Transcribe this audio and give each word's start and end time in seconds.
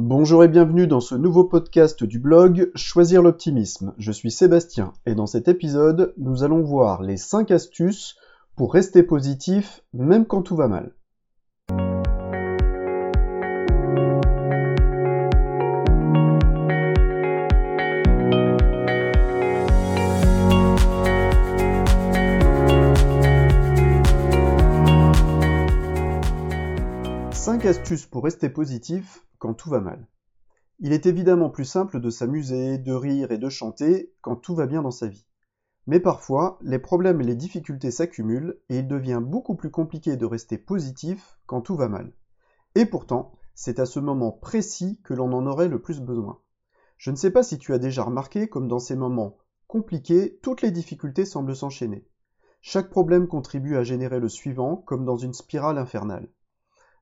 Bonjour 0.00 0.44
et 0.44 0.48
bienvenue 0.48 0.86
dans 0.86 1.00
ce 1.00 1.16
nouveau 1.16 1.42
podcast 1.42 2.04
du 2.04 2.20
blog 2.20 2.70
Choisir 2.76 3.20
l'optimisme. 3.20 3.94
Je 3.98 4.12
suis 4.12 4.30
Sébastien 4.30 4.92
et 5.06 5.16
dans 5.16 5.26
cet 5.26 5.48
épisode, 5.48 6.14
nous 6.18 6.44
allons 6.44 6.62
voir 6.62 7.02
les 7.02 7.16
5 7.16 7.50
astuces 7.50 8.14
pour 8.54 8.72
rester 8.72 9.02
positif 9.02 9.82
même 9.92 10.24
quand 10.24 10.42
tout 10.42 10.54
va 10.54 10.68
mal. 10.68 10.92
astuces 27.68 28.06
pour 28.06 28.24
rester 28.24 28.48
positif 28.48 29.27
quand 29.38 29.54
tout 29.54 29.70
va 29.70 29.80
mal. 29.80 30.06
Il 30.80 30.92
est 30.92 31.06
évidemment 31.06 31.50
plus 31.50 31.64
simple 31.64 32.00
de 32.00 32.10
s'amuser, 32.10 32.78
de 32.78 32.92
rire 32.92 33.32
et 33.32 33.38
de 33.38 33.48
chanter 33.48 34.12
quand 34.20 34.36
tout 34.36 34.54
va 34.54 34.66
bien 34.66 34.82
dans 34.82 34.92
sa 34.92 35.08
vie. 35.08 35.26
Mais 35.88 36.00
parfois, 36.00 36.58
les 36.62 36.78
problèmes 36.78 37.20
et 37.20 37.24
les 37.24 37.34
difficultés 37.34 37.90
s'accumulent 37.90 38.60
et 38.68 38.78
il 38.78 38.86
devient 38.86 39.20
beaucoup 39.22 39.56
plus 39.56 39.70
compliqué 39.70 40.16
de 40.16 40.26
rester 40.26 40.58
positif 40.58 41.38
quand 41.46 41.62
tout 41.62 41.76
va 41.76 41.88
mal. 41.88 42.12
Et 42.74 42.84
pourtant, 42.84 43.32
c'est 43.54 43.80
à 43.80 43.86
ce 43.86 43.98
moment 43.98 44.30
précis 44.30 45.00
que 45.02 45.14
l'on 45.14 45.32
en 45.32 45.46
aurait 45.46 45.68
le 45.68 45.80
plus 45.80 46.00
besoin. 46.00 46.40
Je 46.98 47.10
ne 47.10 47.16
sais 47.16 47.30
pas 47.30 47.42
si 47.42 47.58
tu 47.58 47.72
as 47.72 47.78
déjà 47.78 48.02
remarqué 48.02 48.48
comme 48.48 48.68
dans 48.68 48.78
ces 48.78 48.96
moments 48.96 49.38
compliqués, 49.66 50.38
toutes 50.42 50.62
les 50.62 50.70
difficultés 50.70 51.24
semblent 51.24 51.56
s'enchaîner. 51.56 52.06
Chaque 52.60 52.90
problème 52.90 53.26
contribue 53.26 53.76
à 53.76 53.82
générer 53.82 54.20
le 54.20 54.28
suivant 54.28 54.76
comme 54.76 55.04
dans 55.04 55.16
une 55.16 55.34
spirale 55.34 55.78
infernale. 55.78 56.28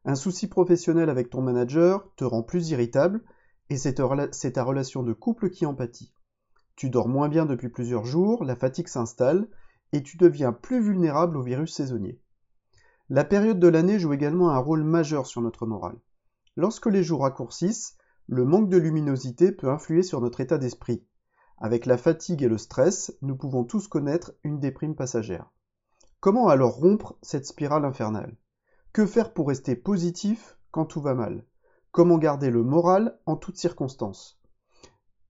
Un 0.09 0.15
souci 0.15 0.47
professionnel 0.47 1.11
avec 1.11 1.31
ton 1.31 1.43
manager 1.43 2.09
te 2.15 2.23
rend 2.23 2.45
plus 2.45 2.71
irritable 2.71 3.25
et 3.71 3.77
c'est 3.77 3.95
ta 3.95 4.63
relation 4.63 5.03
de 5.03 5.13
couple 5.13 5.51
qui 5.51 5.67
en 5.67 5.75
pâtit. 5.75 6.15
Tu 6.77 6.91
dors 6.91 7.09
moins 7.09 7.29
bien 7.29 7.45
depuis 7.45 7.71
plusieurs 7.71 8.05
jours, 8.05 8.45
la 8.45 8.55
fatigue 8.55 8.87
s'installe 8.87 9.49
et 9.93 10.05
tu 10.05 10.17
deviens 10.17 10.53
plus 10.53 10.81
vulnérable 10.81 11.37
au 11.37 11.43
virus 11.43 11.75
saisonnier. 11.75 12.21
La 13.09 13.25
période 13.25 13.59
de 13.59 13.67
l'année 13.67 13.99
joue 13.99 14.13
également 14.13 14.51
un 14.51 14.59
rôle 14.59 14.85
majeur 14.85 15.27
sur 15.27 15.43
notre 15.43 15.67
morale. 15.67 15.99
Lorsque 16.55 16.87
les 16.87 17.03
jours 17.03 17.23
raccourcissent, 17.23 17.97
le 18.29 18.45
manque 18.45 18.69
de 18.69 18.77
luminosité 18.77 19.51
peut 19.51 19.71
influer 19.71 20.05
sur 20.05 20.21
notre 20.21 20.41
état 20.41 20.57
d'esprit. 20.59 21.05
Avec 21.59 21.85
la 21.85 21.99
fatigue 21.99 22.45
et 22.45 22.49
le 22.49 22.59
stress, 22.59 23.13
nous 23.23 23.35
pouvons 23.35 23.65
tous 23.65 23.89
connaître 23.89 24.35
une 24.45 24.61
déprime 24.61 24.95
passagère. 24.95 25.51
Comment 26.21 26.47
alors 26.47 26.77
rompre 26.77 27.19
cette 27.23 27.47
spirale 27.47 27.85
infernale? 27.85 28.37
Que 28.97 29.05
faire 29.05 29.35
pour 29.35 29.49
rester 29.49 29.77
positif 29.77 30.57
quand 30.71 30.87
tout 30.87 31.03
va 31.03 31.13
mal? 31.13 31.45
Comment 31.91 32.17
garder 32.17 32.49
le 32.49 32.63
moral 32.63 33.21
en 33.27 33.37
toutes 33.37 33.59
circonstances? 33.59 34.41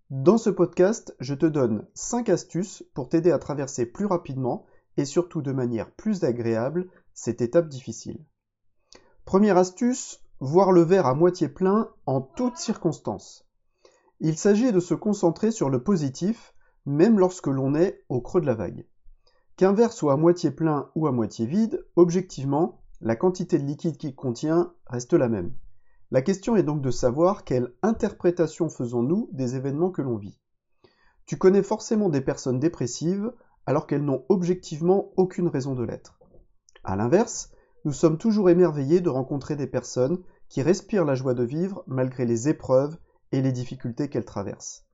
Dans 0.09 0.39
ce 0.39 0.51
podcast, 0.51 1.17
je 1.19 1.35
te 1.35 1.47
donne 1.47 1.85
5 1.95 2.29
astuces 2.29 2.85
pour 2.95 3.09
t'aider 3.09 3.33
à 3.33 3.41
traverser 3.41 3.85
plus 3.85 4.07
rapidement 4.07 4.67
et 4.97 5.05
surtout 5.05 5.43
de 5.43 5.51
manière 5.51 5.91
plus 5.91 6.23
agréable 6.23 6.87
cette 7.13 7.41
étape 7.41 7.69
difficile. 7.69 8.25
Première 9.25 9.57
astuce, 9.57 10.23
voir 10.39 10.71
le 10.71 10.83
verre 10.83 11.07
à 11.07 11.15
moitié 11.15 11.49
plein 11.49 11.91
en 12.07 12.21
toutes 12.21 12.59
circonstances. 12.59 13.49
Il 14.21 14.39
s'agit 14.39 14.71
de 14.71 14.79
se 14.79 14.95
concentrer 14.95 15.51
sur 15.51 15.71
le 15.71 15.83
positif, 15.83 16.55
même 16.85 17.19
lorsque 17.19 17.49
l'on 17.49 17.75
est 17.75 18.05
au 18.09 18.21
creux 18.21 18.41
de 18.41 18.47
la 18.47 18.55
vague. 18.55 18.87
Qu'un 19.57 19.73
verre 19.73 19.93
soit 19.93 20.13
à 20.13 20.17
moitié 20.17 20.53
plein 20.53 20.89
ou 20.95 21.09
à 21.09 21.11
moitié 21.11 21.47
vide, 21.47 21.85
objectivement, 21.97 22.81
la 23.01 23.17
quantité 23.17 23.59
de 23.59 23.65
liquide 23.65 23.97
qu'il 23.97 24.15
contient 24.15 24.73
reste 24.87 25.13
la 25.13 25.29
même. 25.29 25.53
La 26.11 26.23
question 26.23 26.57
est 26.57 26.63
donc 26.63 26.81
de 26.83 26.91
savoir 26.91 27.45
quelle 27.45 27.73
interprétation 27.83 28.69
faisons-nous 28.69 29.29
des 29.33 29.57
événements 29.57 29.91
que 29.91 30.03
l'on 30.03 30.17
vit. 30.17 30.39
Tu 31.27 31.37
connais 31.37 31.63
forcément 31.63 32.09
des 32.09 32.21
personnes 32.21 32.61
dépressives 32.61 33.33
alors 33.67 33.87
qu'elles 33.87 34.05
n'ont 34.05 34.25
objectivement 34.29 35.11
aucune 35.17 35.49
raison 35.49 35.75
de 35.75 35.83
l'être. 35.83 36.21
A 36.85 36.95
l'inverse, 36.95 37.51
nous 37.85 37.93
sommes 37.93 38.19
toujours 38.19 38.49
émerveillés 38.49 39.01
de 39.01 39.09
rencontrer 39.09 39.57
des 39.57 39.67
personnes 39.67 40.23
qui 40.49 40.63
respirent 40.63 41.05
la 41.05 41.17
joie 41.17 41.35
de 41.35 41.43
vivre 41.43 41.83
malgré 41.89 42.25
les 42.25 42.49
épreuves 42.49 42.97
et 43.33 43.43
les 43.43 43.53
difficultés 43.53 44.09
qu'elles 44.09 44.25
traversent. 44.25 44.87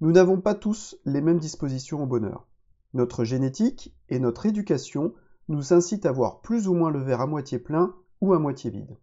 Nous 0.00 0.12
n'avons 0.12 0.40
pas 0.40 0.54
tous 0.54 0.96
les 1.04 1.20
mêmes 1.20 1.38
dispositions 1.38 2.02
au 2.02 2.06
bonheur. 2.06 2.46
Notre 2.94 3.24
génétique 3.24 3.94
et 4.08 4.18
notre 4.18 4.46
éducation 4.46 5.12
nous 5.48 5.72
incite 5.72 6.06
à 6.06 6.12
voir 6.12 6.40
plus 6.40 6.68
ou 6.68 6.74
moins 6.74 6.90
le 6.90 7.00
verre 7.00 7.20
à 7.20 7.26
moitié 7.26 7.58
plein 7.58 7.94
ou 8.20 8.32
à 8.32 8.38
moitié 8.38 8.70
vide. 8.70 8.98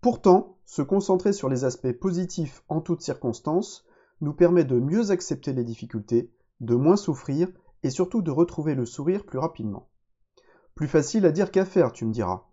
Pourtant, 0.00 0.58
se 0.64 0.82
concentrer 0.82 1.32
sur 1.32 1.48
les 1.48 1.64
aspects 1.64 1.92
positifs 1.92 2.62
en 2.68 2.80
toutes 2.80 3.02
circonstances 3.02 3.84
nous 4.20 4.32
permet 4.32 4.64
de 4.64 4.78
mieux 4.78 5.10
accepter 5.10 5.52
les 5.52 5.64
difficultés, 5.64 6.32
de 6.60 6.74
moins 6.74 6.96
souffrir 6.96 7.48
et 7.82 7.90
surtout 7.90 8.22
de 8.22 8.30
retrouver 8.30 8.74
le 8.74 8.86
sourire 8.86 9.24
plus 9.24 9.38
rapidement. 9.38 9.88
Plus 10.74 10.88
facile 10.88 11.26
à 11.26 11.32
dire 11.32 11.50
qu'à 11.50 11.64
faire, 11.64 11.92
tu 11.92 12.04
me 12.04 12.12
diras. 12.12 12.44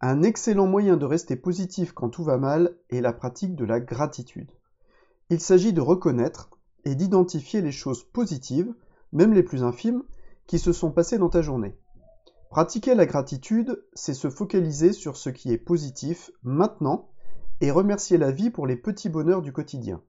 Un 0.00 0.22
excellent 0.22 0.66
moyen 0.66 0.96
de 0.96 1.06
rester 1.06 1.36
positif 1.36 1.92
quand 1.92 2.10
tout 2.10 2.24
va 2.24 2.36
mal 2.36 2.76
est 2.90 3.00
la 3.00 3.12
pratique 3.12 3.54
de 3.54 3.64
la 3.64 3.80
gratitude. 3.80 4.50
Il 5.30 5.40
s'agit 5.40 5.72
de 5.72 5.80
reconnaître 5.80 6.50
et 6.84 6.94
d'identifier 6.94 7.62
les 7.62 7.72
choses 7.72 8.04
positives, 8.04 8.74
même 9.12 9.32
les 9.32 9.42
plus 9.42 9.62
infimes, 9.62 10.02
qui 10.46 10.58
se 10.58 10.72
sont 10.72 10.90
passées 10.90 11.16
dans 11.16 11.30
ta 11.30 11.40
journée. 11.40 11.78
Pratiquer 12.54 12.94
la 12.94 13.04
gratitude, 13.04 13.84
c'est 13.94 14.14
se 14.14 14.30
focaliser 14.30 14.92
sur 14.92 15.16
ce 15.16 15.28
qui 15.28 15.50
est 15.50 15.58
positif 15.58 16.30
maintenant 16.44 17.08
et 17.60 17.72
remercier 17.72 18.16
la 18.16 18.30
vie 18.30 18.48
pour 18.48 18.68
les 18.68 18.76
petits 18.76 19.08
bonheurs 19.08 19.42
du 19.42 19.52
quotidien. 19.52 20.00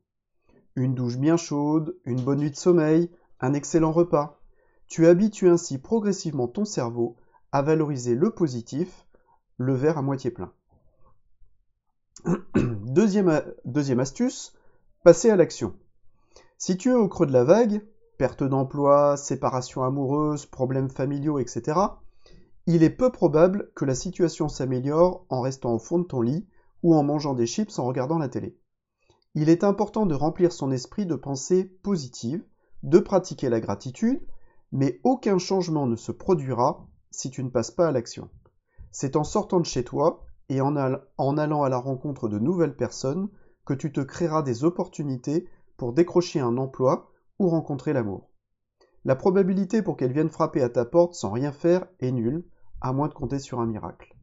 Une 0.75 0.94
douche 0.94 1.17
bien 1.17 1.38
chaude, 1.38 1.97
une 2.06 2.22
bonne 2.22 2.41
nuit 2.41 2.51
de 2.51 2.56
sommeil, 2.56 3.09
un 3.39 3.53
excellent 3.53 3.91
repas. 3.91 4.39
Tu 4.85 5.07
habitues 5.07 5.50
ainsi 5.50 5.79
progressivement 5.79 6.47
ton 6.47 6.66
cerveau 6.66 7.16
à 7.51 7.63
valoriser 7.63 8.13
le 8.13 8.29
positif, 8.29 9.07
le 9.57 9.73
verre 9.73 9.97
à 9.97 10.03
moitié 10.03 10.29
plein. 10.29 10.53
deuxième, 12.56 13.41
deuxième 13.66 14.01
astuce, 14.01 14.53
passer 15.03 15.31
à 15.31 15.35
l'action. 15.35 15.73
Si 16.59 16.77
tu 16.77 16.91
es 16.91 16.94
au 16.94 17.07
creux 17.07 17.25
de 17.25 17.33
la 17.33 17.44
vague, 17.44 17.81
perte 18.19 18.44
d'emploi, 18.44 19.17
séparation 19.17 19.83
amoureuse, 19.83 20.45
problèmes 20.45 20.91
familiaux, 20.91 21.39
etc., 21.39 21.73
il 22.67 22.81
est 22.81 22.89
peu 22.89 23.11
probable 23.11 23.71
que 23.75 23.85
la 23.85 23.93
situation 23.93 24.49
s'améliore 24.49 25.25
en 25.29 25.41
restant 25.41 25.73
au 25.73 25.79
fond 25.79 25.99
de 25.99 26.03
ton 26.03 26.21
lit 26.21 26.47
ou 26.81 26.95
en 26.95 27.03
mangeant 27.03 27.35
des 27.35 27.45
chips 27.45 27.77
en 27.77 27.85
regardant 27.85 28.17
la 28.17 28.27
télé. 28.27 28.57
Il 29.35 29.49
est 29.49 29.63
important 29.63 30.05
de 30.05 30.15
remplir 30.15 30.51
son 30.51 30.71
esprit 30.71 31.05
de 31.05 31.15
pensées 31.15 31.65
positives, 31.83 32.43
de 32.81 32.99
pratiquer 32.99 33.49
la 33.49 33.59
gratitude, 33.59 34.25
mais 34.71 34.99
aucun 35.03 35.37
changement 35.37 35.85
ne 35.85 35.95
se 35.95 36.11
produira 36.11 36.87
si 37.11 37.29
tu 37.29 37.43
ne 37.43 37.49
passes 37.49 37.71
pas 37.71 37.87
à 37.87 37.91
l'action. 37.91 38.29
C'est 38.91 39.15
en 39.15 39.23
sortant 39.23 39.59
de 39.59 39.65
chez 39.65 39.83
toi 39.83 40.25
et 40.49 40.59
en, 40.61 40.75
allant 40.75 41.63
à 41.63 41.69
la 41.69 41.77
rencontre 41.77 42.27
de 42.29 42.39
nouvelles 42.39 42.75
personnes 42.75 43.29
que 43.65 43.73
tu 43.73 43.91
te 43.91 44.01
créeras 44.01 44.41
des 44.41 44.63
opportunités 44.63 45.47
pour 45.77 45.93
décrocher 45.93 46.39
un 46.39 46.57
emploi 46.57 47.11
ou 47.37 47.49
rencontrer 47.49 47.93
l'amour. 47.93 48.31
La 49.03 49.15
probabilité 49.15 49.81
pour 49.81 49.97
qu'elle 49.97 50.13
vienne 50.13 50.29
frapper 50.29 50.61
à 50.61 50.69
ta 50.69 50.85
porte 50.85 51.13
sans 51.13 51.31
rien 51.31 51.51
faire 51.51 51.85
est 51.99 52.11
nulle, 52.11 52.45
à 52.81 52.94
moins 52.94 53.08
de 53.08 53.13
compter 53.13 53.40
sur 53.40 53.59
un 53.59 53.66
miracle. 53.66 54.16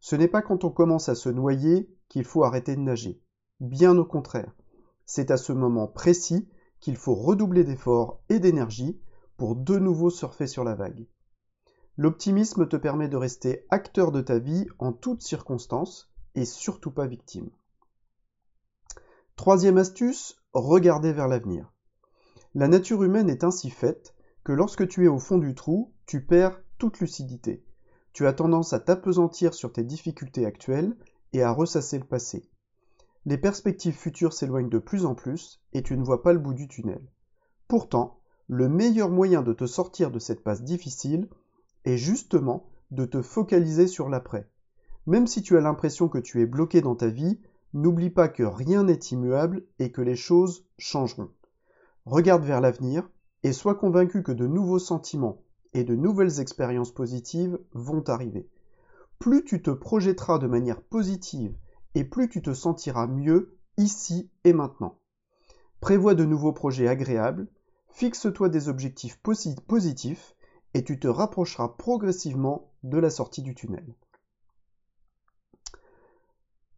Ce 0.00 0.16
n'est 0.16 0.28
pas 0.28 0.42
quand 0.42 0.64
on 0.64 0.70
commence 0.70 1.08
à 1.08 1.14
se 1.14 1.28
noyer 1.28 1.90
qu'il 2.08 2.24
faut 2.24 2.44
arrêter 2.44 2.76
de 2.76 2.80
nager. 2.80 3.20
Bien 3.60 3.96
au 3.98 4.04
contraire. 4.04 4.54
C'est 5.04 5.30
à 5.30 5.36
ce 5.36 5.52
moment 5.52 5.88
précis 5.88 6.48
qu'il 6.80 6.96
faut 6.96 7.14
redoubler 7.14 7.64
d'efforts 7.64 8.20
et 8.28 8.38
d'énergie 8.38 9.00
pour 9.36 9.56
de 9.56 9.78
nouveau 9.78 10.10
surfer 10.10 10.46
sur 10.46 10.64
la 10.64 10.74
vague. 10.74 11.06
L'optimisme 11.96 12.68
te 12.68 12.76
permet 12.76 13.08
de 13.08 13.16
rester 13.16 13.66
acteur 13.70 14.12
de 14.12 14.20
ta 14.20 14.38
vie 14.38 14.66
en 14.78 14.92
toutes 14.92 15.22
circonstances 15.22 16.12
et 16.34 16.44
surtout 16.44 16.90
pas 16.90 17.06
victime. 17.06 17.50
Troisième 19.36 19.78
astuce, 19.78 20.42
regarder 20.52 21.12
vers 21.12 21.28
l'avenir. 21.28 21.72
La 22.54 22.68
nature 22.68 23.02
humaine 23.02 23.28
est 23.30 23.44
ainsi 23.44 23.70
faite 23.70 24.14
que 24.44 24.52
lorsque 24.52 24.86
tu 24.88 25.04
es 25.04 25.08
au 25.08 25.18
fond 25.18 25.38
du 25.38 25.54
trou, 25.54 25.92
tu 26.06 26.24
perds 26.24 26.62
toute 26.78 27.00
lucidité 27.00 27.65
tu 28.16 28.26
as 28.26 28.32
tendance 28.32 28.72
à 28.72 28.80
t'apesantir 28.80 29.52
sur 29.52 29.74
tes 29.74 29.84
difficultés 29.84 30.46
actuelles 30.46 30.96
et 31.34 31.42
à 31.42 31.50
ressasser 31.50 31.98
le 31.98 32.06
passé. 32.06 32.48
Les 33.26 33.36
perspectives 33.36 33.94
futures 33.94 34.32
s'éloignent 34.32 34.70
de 34.70 34.78
plus 34.78 35.04
en 35.04 35.14
plus 35.14 35.60
et 35.74 35.82
tu 35.82 35.98
ne 35.98 36.02
vois 36.02 36.22
pas 36.22 36.32
le 36.32 36.38
bout 36.38 36.54
du 36.54 36.66
tunnel. 36.66 37.02
Pourtant, 37.68 38.18
le 38.48 38.70
meilleur 38.70 39.10
moyen 39.10 39.42
de 39.42 39.52
te 39.52 39.66
sortir 39.66 40.10
de 40.10 40.18
cette 40.18 40.42
passe 40.42 40.62
difficile 40.62 41.28
est 41.84 41.98
justement 41.98 42.70
de 42.90 43.04
te 43.04 43.20
focaliser 43.20 43.86
sur 43.86 44.08
l'après. 44.08 44.48
Même 45.06 45.26
si 45.26 45.42
tu 45.42 45.58
as 45.58 45.60
l'impression 45.60 46.08
que 46.08 46.16
tu 46.16 46.40
es 46.40 46.46
bloqué 46.46 46.80
dans 46.80 46.96
ta 46.96 47.08
vie, 47.08 47.38
n'oublie 47.74 48.08
pas 48.08 48.28
que 48.28 48.44
rien 48.44 48.84
n'est 48.84 49.10
immuable 49.10 49.66
et 49.78 49.92
que 49.92 50.00
les 50.00 50.16
choses 50.16 50.64
changeront. 50.78 51.28
Regarde 52.06 52.44
vers 52.44 52.62
l'avenir 52.62 53.10
et 53.42 53.52
sois 53.52 53.74
convaincu 53.74 54.22
que 54.22 54.32
de 54.32 54.46
nouveaux 54.46 54.78
sentiments 54.78 55.42
et 55.72 55.84
de 55.84 55.94
nouvelles 55.94 56.40
expériences 56.40 56.92
positives 56.92 57.58
vont 57.72 58.02
arriver. 58.08 58.48
Plus 59.18 59.44
tu 59.44 59.62
te 59.62 59.70
projetteras 59.70 60.38
de 60.38 60.46
manière 60.46 60.82
positive 60.82 61.56
et 61.94 62.04
plus 62.04 62.28
tu 62.28 62.42
te 62.42 62.52
sentiras 62.52 63.06
mieux 63.06 63.58
ici 63.76 64.30
et 64.44 64.52
maintenant. 64.52 64.98
Prévois 65.80 66.14
de 66.14 66.24
nouveaux 66.24 66.52
projets 66.52 66.88
agréables, 66.88 67.48
fixe-toi 67.88 68.48
des 68.48 68.68
objectifs 68.68 69.20
positifs 69.66 70.34
et 70.74 70.84
tu 70.84 70.98
te 70.98 71.08
rapprocheras 71.08 71.68
progressivement 71.68 72.72
de 72.82 72.98
la 72.98 73.10
sortie 73.10 73.42
du 73.42 73.54
tunnel. 73.54 73.94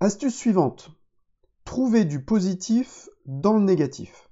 Astuce 0.00 0.36
suivante. 0.36 0.90
Trouver 1.64 2.04
du 2.04 2.24
positif 2.24 3.08
dans 3.26 3.54
le 3.54 3.64
négatif. 3.64 4.30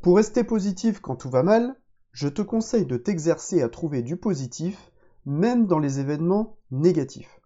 Pour 0.00 0.16
rester 0.16 0.42
positif 0.42 1.00
quand 1.00 1.14
tout 1.14 1.30
va 1.30 1.44
mal, 1.44 1.80
je 2.12 2.28
te 2.28 2.42
conseille 2.42 2.86
de 2.86 2.96
t'exercer 2.96 3.62
à 3.62 3.68
trouver 3.68 4.02
du 4.02 4.16
positif 4.16 4.92
même 5.24 5.66
dans 5.66 5.78
les 5.78 6.00
événements 6.00 6.58
négatifs. 6.70 7.40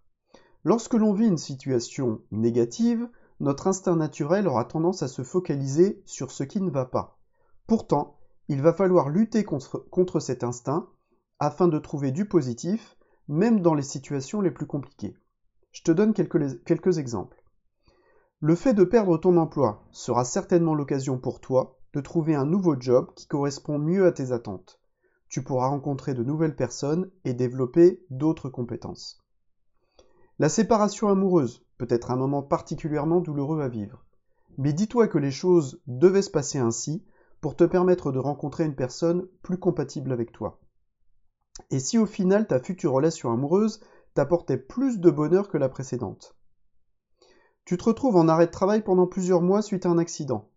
Lorsque 0.65 0.95
l'on 0.95 1.13
vit 1.13 1.29
une 1.29 1.39
situation 1.39 2.21
négative, 2.31 3.09
notre 3.41 3.67
instinct 3.67 3.97
naturel 3.97 4.49
aura 4.49 4.65
tendance 4.65 5.03
à 5.03 5.09
se 5.09 5.23
focaliser 5.23 6.03
sur 6.07 6.31
ce 6.31 6.43
qui 6.43 6.61
ne 6.61 6.71
va 6.71 6.87
pas. 6.87 7.19
Pourtant, 7.67 8.19
il 8.49 8.63
va 8.63 8.73
falloir 8.73 9.09
lutter 9.09 9.45
contre, 9.45 10.21
cet 10.21 10.45
instinct 10.45 10.89
afin 11.39 11.69
de 11.69 11.79
trouver 11.79 12.13
du 12.13 12.27
positif, 12.27 12.97
même 13.29 13.61
dans 13.61 13.75
les 13.75 13.83
situations 13.83 14.41
les 14.41 14.51
plus 14.51 14.67
compliquées. 14.67 15.17
Je 15.73 15.83
te 15.83 15.93
donne 15.93 16.15
quelques, 16.15 16.99
exemples. 16.99 17.43
Le 18.41 18.55
fait 18.55 18.73
de 18.73 18.85
perdre 18.85 19.19
ton 19.19 19.37
emploi 19.37 19.85
sera 19.91 20.25
certainement 20.25 20.75
l'occasion 20.75 21.19
pour 21.19 21.41
toi 21.41 21.76
trouver 22.01 22.35
un 22.35 22.47
nouveau 22.47 22.77
job 22.79 23.13
qui 23.15 23.27
correspond 23.27 23.79
mieux 23.79 24.07
à 24.07 24.13
tes 24.13 24.33
attentes. 24.33 24.81
Tu 25.29 25.43
pourras 25.43 25.69
rencontrer 25.69 26.15
de 26.15 26.23
nouvelles 26.23 26.57
personnes 26.57 27.11
et 27.25 27.35
développer 27.35 28.05
d'autres 28.11 28.49
compétences. 28.49 29.23
La 30.39 30.49
séparation 30.49 31.09
amoureuse 31.09 31.65
peut 31.79 31.87
être 31.91 32.11
un 32.11 32.17
moment 32.17 32.43
particulièrement 32.43 33.21
douloureux 33.21 33.61
à 33.61 33.69
vivre. 33.69 34.05
Mais 34.59 34.73
dis-toi 34.73 35.09
que 35.09 35.19
les 35.19 35.31
choses 35.31 35.81
devaient 35.87 36.23
se 36.23 36.31
passer 36.31 36.59
ainsi 36.59 37.05
pour 37.41 37.57
te 37.57 37.65
permettre 37.65 38.13
de 38.13 38.19
rencontrer 38.19 38.65
une 38.65 38.75
personne 38.75 39.27
plus 39.43 39.59
compatible 39.59 40.13
avec 40.13 40.33
toi. 40.33 40.61
Et 41.71 41.79
si 41.81 41.99
au 41.99 42.07
final 42.07 42.47
ta 42.47 42.61
future 42.61 42.93
relation 42.93 43.33
amoureuse 43.33 43.81
t'apportait 44.15 44.59
plus 44.59 45.01
de 45.01 45.11
bonheur 45.11 45.49
que 45.49 45.59
la 45.59 45.69
précédente? 45.69 46.37
Tu 47.65 47.77
te 47.77 47.85
retrouves 47.85 48.17
en 48.17 48.29
arrêt 48.29 48.47
de 48.47 48.53
travail 48.53 48.83
pendant 48.83 49.07
plusieurs 49.07 49.43
mois 49.43 49.63
suite 49.63 49.87
à 49.87 49.91
un 49.91 49.99
accident. 49.99 50.51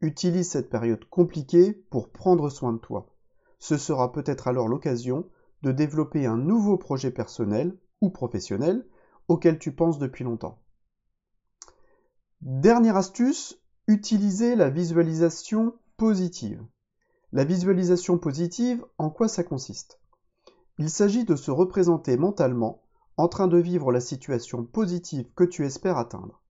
Utilise 0.00 0.50
cette 0.50 0.70
période 0.70 1.04
compliquée 1.08 1.72
pour 1.72 2.10
prendre 2.10 2.50
soin 2.50 2.72
de 2.72 2.78
toi. 2.78 3.14
Ce 3.58 3.78
sera 3.78 4.12
peut-être 4.12 4.48
alors 4.48 4.68
l'occasion 4.68 5.28
de 5.62 5.72
développer 5.72 6.26
un 6.26 6.36
nouveau 6.36 6.76
projet 6.76 7.10
personnel 7.10 7.76
ou 8.00 8.10
professionnel 8.10 8.86
auquel 9.28 9.58
tu 9.58 9.72
penses 9.72 9.98
depuis 9.98 10.24
longtemps. 10.24 10.60
Dernière 12.42 12.96
astuce, 12.96 13.58
utiliser 13.86 14.54
la 14.54 14.68
visualisation 14.68 15.74
positive. 15.96 16.62
La 17.32 17.44
visualisation 17.44 18.18
positive, 18.18 18.84
en 18.98 19.10
quoi 19.10 19.28
ça 19.28 19.42
consiste? 19.42 19.98
Il 20.78 20.90
s'agit 20.90 21.24
de 21.24 21.36
se 21.36 21.50
représenter 21.50 22.16
mentalement 22.18 22.82
en 23.16 23.28
train 23.28 23.48
de 23.48 23.56
vivre 23.56 23.92
la 23.92 24.00
situation 24.00 24.64
positive 24.64 25.26
que 25.34 25.44
tu 25.44 25.64
espères 25.64 25.96
atteindre. 25.96 26.42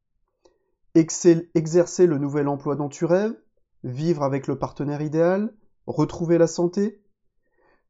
Exercer 0.97 2.07
le 2.07 2.19
nouvel 2.19 2.49
emploi 2.49 2.77
dont 2.77 2.89
tu 2.89 3.05
rêves, 3.05 3.37
vivre 3.85 4.23
avec 4.23 4.47
le 4.47 4.59
partenaire 4.59 5.03
idéal, 5.03 5.55
retrouver 5.87 6.39
la 6.39 6.47
santé. 6.47 7.03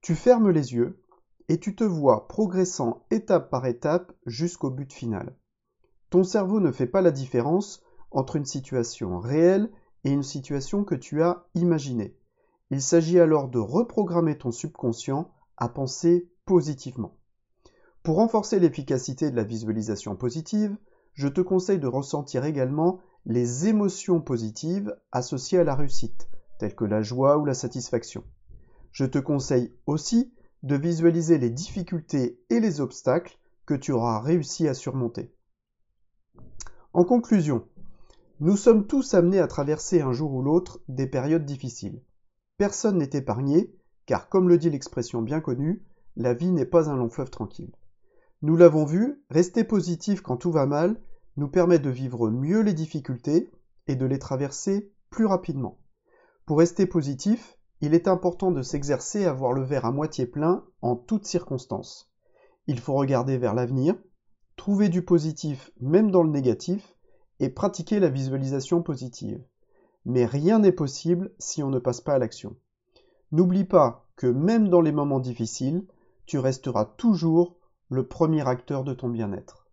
Tu 0.01 0.15
fermes 0.15 0.51
les 0.51 0.75
yeux 0.75 1.03
et 1.49 1.59
tu 1.59 1.75
te 1.75 1.85
vois 1.85 2.29
progressant 2.29 3.07
étape 3.11 3.51
par 3.51 3.67
étape 3.67 4.13
jusqu'au 4.27 4.71
but 4.71 4.93
final. 4.93 5.37
Ton 6.11 6.25
cerveau 6.25 6.61
ne 6.61 6.73
fait 6.73 6.87
pas 6.87 7.01
la 7.01 7.11
différence 7.11 7.83
entre 8.11 8.37
une 8.37 8.45
situation 8.45 9.19
réelle 9.19 9.71
et 10.05 10.11
une 10.11 10.23
situation 10.23 10.85
que 10.85 10.95
tu 10.95 11.23
as 11.23 11.47
imaginée. 11.55 12.17
Il 12.71 12.83
s'agit 12.83 13.21
alors 13.21 13.49
de 13.49 13.59
reprogrammer 13.59 14.37
ton 14.39 14.51
subconscient 14.51 15.31
à 15.57 15.69
penser 15.69 16.29
positivement. 16.45 17.17
Pour 18.03 18.17
renforcer 18.17 18.61
l'efficacité 18.61 19.31
de 19.31 19.37
la 19.37 19.45
visualisation 19.45 20.17
positive, 20.17 20.77
je 21.17 21.29
te 21.29 21.41
conseille 21.41 21.79
de 21.79 21.87
ressentir 21.87 22.45
également 22.45 23.01
les 23.25 23.67
émotions 23.67 24.21
positives 24.21 24.95
associées 25.11 25.59
à 25.59 25.65
la 25.65 25.75
réussite, 25.75 26.29
telles 26.59 26.77
que 26.77 26.85
la 26.85 27.03
joie 27.03 27.39
ou 27.39 27.45
la 27.45 27.55
satisfaction. 27.55 28.23
Je 28.93 29.07
te 29.07 29.19
conseille 29.19 29.75
aussi 29.87 30.33
de 30.63 30.77
visualiser 30.77 31.39
les 31.39 31.51
difficultés 31.51 32.41
et 32.51 32.61
les 32.61 32.81
obstacles 32.81 33.39
que 33.65 33.75
tu 33.75 33.93
auras 33.93 34.21
réussi 34.21 34.69
à 34.69 34.75
surmonter. 34.75 35.35
En 36.93 37.05
conclusion, 37.05 37.67
nous 38.41 38.57
sommes 38.57 38.87
tous 38.87 39.15
amenés 39.15 39.41
à 39.41 39.49
traverser 39.49 40.03
un 40.03 40.13
jour 40.13 40.33
ou 40.33 40.43
l'autre 40.43 40.81
des 40.89 41.07
périodes 41.07 41.47
difficiles. 41.47 42.03
Personne 42.59 42.99
n'est 42.99 43.11
épargné, 43.15 43.75
car 44.05 44.29
comme 44.29 44.49
le 44.49 44.59
dit 44.59 44.71
l'expression 44.71 45.23
bien 45.23 45.41
connue, 45.41 45.83
la 46.17 46.35
vie 46.35 46.53
n'est 46.53 46.67
pas 46.67 46.91
un 46.91 46.97
long 46.97 47.09
fleuve 47.09 47.31
tranquille. 47.31 47.73
Nous 48.43 48.57
l'avons 48.57 48.85
vu, 48.85 49.25
rester 49.31 49.65
positif 49.65 50.21
quand 50.21 50.37
tout 50.37 50.51
va 50.51 50.67
mal 50.67 51.01
nous 51.37 51.49
permet 51.49 51.79
de 51.79 51.91
vivre 51.91 52.31
mieux 52.31 52.61
les 52.61 52.75
difficultés 52.75 53.51
et 53.87 53.97
de 53.97 54.07
les 54.07 54.19
traverser 54.19 54.93
plus 55.11 55.27
rapidement. 55.27 55.79
Pour 56.45 56.59
rester 56.59 56.87
positif, 56.87 57.59
il 57.81 57.95
est 57.95 58.09
important 58.09 58.53
de 58.53 58.63
s'exercer 58.63 59.25
à 59.25 59.33
voir 59.33 59.53
le 59.53 59.63
verre 59.63 59.85
à 59.85 59.93
moitié 59.93 60.27
plein 60.27 60.65
en 60.83 60.97
toutes 60.97 61.27
circonstances. 61.27 62.11
Il 62.67 62.81
faut 62.81 62.95
regarder 62.95 63.39
vers 63.39 63.55
l'avenir, 63.55 63.95
trouver 64.57 64.89
du 64.89 65.03
positif 65.03 65.71
même 65.81 66.11
dans 66.11 66.23
le 66.23 66.31
négatif, 66.31 66.97
et 67.41 67.49
pratiquer 67.49 68.01
la 68.01 68.09
visualisation 68.09 68.83
positive. 68.83 69.43
Mais 70.05 70.25
rien 70.25 70.59
n'est 70.59 70.73
possible 70.73 71.33
si 71.39 71.63
on 71.63 71.69
ne 71.69 71.79
passe 71.79 72.01
pas 72.01 72.15
à 72.15 72.19
l'action. 72.19 72.57
N'oublie 73.33 73.65
pas 73.65 74.09
que 74.17 74.27
même 74.27 74.69
dans 74.69 74.81
les 74.81 74.93
moments 74.93 75.21
difficiles, 75.21 75.87
tu 76.27 76.39
resteras 76.39 76.85
toujours 76.85 77.56
le 77.91 78.07
premier 78.07 78.47
acteur 78.47 78.85
de 78.85 78.95
ton 78.95 79.09
bien-être. 79.09 79.67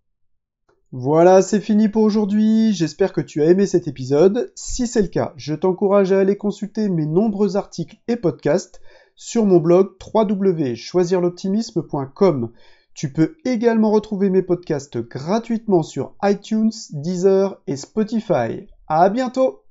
Voilà, 0.96 1.42
c'est 1.42 1.60
fini 1.60 1.90
pour 1.90 2.04
aujourd'hui. 2.04 2.72
J'espère 2.72 3.14
que 3.14 3.22
tu 3.22 3.42
as 3.42 3.46
aimé 3.46 3.66
cet 3.66 3.88
épisode. 3.88 4.52
Si 4.54 4.86
c'est 4.86 5.02
le 5.02 5.08
cas, 5.08 5.34
je 5.38 5.56
t'encourage 5.56 6.12
à 6.12 6.20
aller 6.20 6.38
consulter 6.38 6.88
mes 6.88 7.08
nombreux 7.08 7.58
articles 7.58 7.98
et 8.08 8.16
podcasts 8.16 8.80
sur 9.16 9.48
mon 9.48 9.60
blog 9.60 9.94
www.choisirloptimisme.com. 10.14 12.52
Tu 12.94 13.12
peux 13.12 13.38
également 13.44 13.90
retrouver 13.90 14.30
mes 14.30 14.44
podcasts 14.44 15.00
gratuitement 15.00 15.82
sur 15.82 16.14
iTunes, 16.22 16.70
Deezer 16.92 17.60
et 17.66 17.76
Spotify. 17.76 18.68
À 18.88 19.10
bientôt! 19.10 19.63